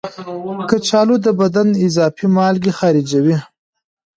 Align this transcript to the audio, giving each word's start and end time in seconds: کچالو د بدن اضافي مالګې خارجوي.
کچالو 0.69 1.15
د 1.25 1.27
بدن 1.39 1.67
اضافي 1.85 2.25
مالګې 2.35 2.71
خارجوي. 2.79 3.37